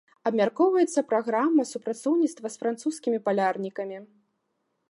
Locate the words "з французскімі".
2.55-3.23